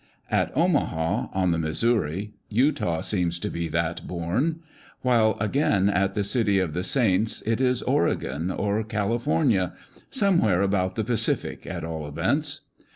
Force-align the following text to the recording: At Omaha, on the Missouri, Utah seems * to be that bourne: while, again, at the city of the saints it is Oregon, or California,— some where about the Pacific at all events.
At 0.31 0.51
Omaha, 0.57 1.27
on 1.31 1.51
the 1.51 1.59
Missouri, 1.59 2.33
Utah 2.49 3.01
seems 3.01 3.37
* 3.39 3.39
to 3.41 3.51
be 3.51 3.67
that 3.67 4.07
bourne: 4.07 4.61
while, 5.03 5.37
again, 5.39 5.89
at 5.89 6.15
the 6.15 6.23
city 6.23 6.57
of 6.57 6.73
the 6.73 6.83
saints 6.83 7.43
it 7.43 7.61
is 7.61 7.83
Oregon, 7.83 8.49
or 8.49 8.83
California,— 8.83 9.73
some 10.09 10.39
where 10.39 10.63
about 10.63 10.95
the 10.95 11.03
Pacific 11.03 11.67
at 11.67 11.83
all 11.83 12.07
events. 12.07 12.61